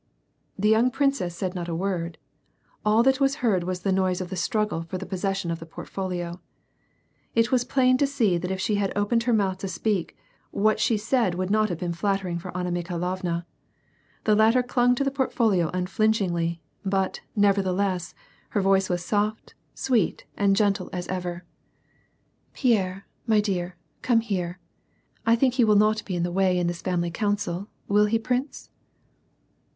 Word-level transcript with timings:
^ 0.01 0.03
The 0.57 0.67
young 0.69 0.89
princess 0.89 1.35
said 1.35 1.53
not 1.53 1.69
a 1.69 1.75
word. 1.75 2.17
All 2.83 3.03
that 3.03 3.19
was 3.19 3.35
heard 3.45 3.65
wa.s 3.65 3.81
the 3.81 3.91
noi.se 3.91 4.19
of 4.19 4.31
the 4.31 4.35
struggle 4.35 4.81
for 4.81 4.97
the 4.97 5.05
possession 5.05 5.51
of 5.51 5.59
the 5.59 5.65
portfolio. 5.67 6.41
It 7.35 7.51
was 7.51 7.63
plain 7.63 7.99
to 7.99 8.07
see 8.07 8.39
that 8.39 8.49
if 8.49 8.59
she 8.59 8.77
had 8.81 8.91
opened 8.95 9.25
her 9.25 9.31
mouth 9.31 9.59
to 9.59 9.67
speak, 9.67 10.17
what 10.49 10.79
she 10.79 10.97
said 10.97 11.35
would 11.35 11.51
not 11.51 11.69
have 11.69 11.77
been 11.77 11.93
flattering 11.93 12.39
for 12.39 12.49
Anna 12.57 12.71
Mikhai 12.71 12.97
lovna, 12.99 13.45
The 14.23 14.33
latter 14.35 14.63
clung 14.63 14.95
to 14.95 15.03
the 15.03 15.11
portfolio 15.11 15.69
unflinchingly, 15.71 16.63
but, 16.83 17.21
nevertheless, 17.35 18.15
her 18.57 18.61
voice 18.61 18.89
was 18.89 19.01
as 19.01 19.05
soft, 19.05 19.53
sweet, 19.75 20.25
and 20.35 20.55
gentle 20.55 20.89
as 20.91 21.07
ever. 21.09 21.43
100 21.43 21.43
t^AR 21.43 21.43
AND 21.43 21.43
PBACe." 21.43 22.53
Pierre, 22.55 23.05
my 23.27 23.39
dear, 23.39 23.75
come 24.01 24.21
here. 24.21 24.57
I 25.27 25.35
think 25.35 25.53
he 25.53 25.63
will 25.63 25.75
not 25.75 26.03
be 26.05 26.15
in 26.15 26.23
the 26.23 26.31
way 26.31 26.57
in 26.57 26.65
this 26.65 26.81
family 26.81 27.11
council, 27.11 27.67
will 27.87 28.07
he 28.07 28.17
prince 28.17 28.71